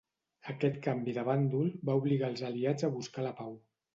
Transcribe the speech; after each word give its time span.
Aquest 0.53 0.79
canvi 0.87 1.13
de 1.17 1.25
bàndol 1.27 1.69
va 1.89 1.97
obligar 2.01 2.31
els 2.35 2.43
aliats 2.49 2.87
a 2.89 2.93
buscar 2.99 3.29
la 3.29 3.37
pau. 3.43 3.55